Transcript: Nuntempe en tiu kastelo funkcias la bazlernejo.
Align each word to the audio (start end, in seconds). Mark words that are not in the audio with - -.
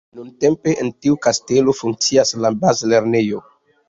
Nuntempe 0.19 0.71
en 0.83 0.87
tiu 1.05 1.17
kastelo 1.25 1.75
funkcias 1.81 2.31
la 2.47 2.51
bazlernejo. 2.65 3.43